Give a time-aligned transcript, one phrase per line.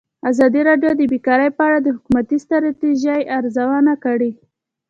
[0.29, 4.31] ازادي راډیو د بیکاري په اړه د حکومتي ستراتیژۍ ارزونه کړې.